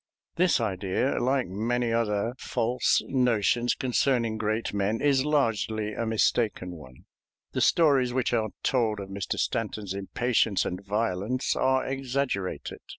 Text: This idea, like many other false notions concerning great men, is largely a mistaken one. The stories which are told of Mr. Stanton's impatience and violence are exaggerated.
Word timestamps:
This 0.35 0.59
idea, 0.59 1.19
like 1.19 1.45
many 1.47 1.93
other 1.93 2.33
false 2.39 3.03
notions 3.05 3.75
concerning 3.75 4.39
great 4.39 4.73
men, 4.73 4.99
is 4.99 5.25
largely 5.25 5.93
a 5.93 6.07
mistaken 6.07 6.71
one. 6.71 7.05
The 7.51 7.61
stories 7.61 8.11
which 8.11 8.33
are 8.33 8.49
told 8.63 8.99
of 8.99 9.09
Mr. 9.09 9.35
Stanton's 9.37 9.93
impatience 9.93 10.65
and 10.65 10.83
violence 10.83 11.55
are 11.55 11.85
exaggerated. 11.85 12.79